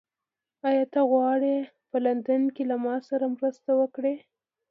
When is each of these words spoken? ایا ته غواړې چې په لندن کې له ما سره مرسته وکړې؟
ایا 0.67 0.83
ته 0.93 0.99
غواړې 1.11 1.55
چې 1.65 1.69
په 1.89 1.97
لندن 2.05 2.41
کې 2.55 2.63
له 2.69 2.75
ما 2.83 2.95
سره 3.07 3.25
مرسته 3.35 3.71
وکړې؟ 3.81 4.15